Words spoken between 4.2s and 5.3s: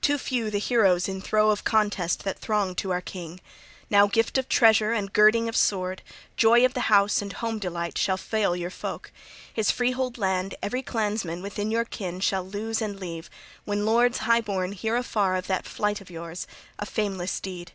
of treasure and